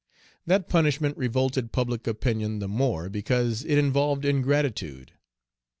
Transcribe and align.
That 0.47 0.67
punishment 0.67 1.15
revolted 1.15 1.71
public 1.71 2.07
opinion 2.07 2.57
the 2.57 2.67
more 2.67 3.07
because 3.07 3.63
it 3.63 3.77
involved 3.77 4.25
ingratitude. 4.25 5.11